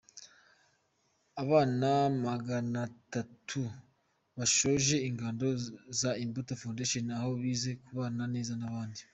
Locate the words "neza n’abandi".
8.35-9.01